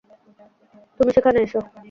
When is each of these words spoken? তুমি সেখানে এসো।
তুমি 0.99 1.11
সেখানে 1.15 1.37
এসো। 1.45 1.59